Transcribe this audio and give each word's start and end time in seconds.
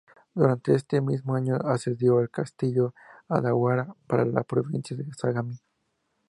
Durante 0.33 0.73
este 0.73 0.99
mismo 0.99 1.35
año 1.35 1.57
asedió 1.63 2.21
el 2.21 2.31
castillo 2.31 2.95
Odawara 3.27 3.93
en 4.09 4.33
la 4.33 4.41
Provincia 4.43 4.97
de 4.97 5.05
Sagami. 5.15 5.59